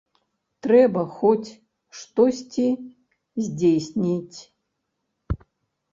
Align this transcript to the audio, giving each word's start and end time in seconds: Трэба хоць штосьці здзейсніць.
Трэба 0.67 1.01
хоць 1.17 1.49
штосьці 1.99 2.67
здзейсніць. 3.45 4.39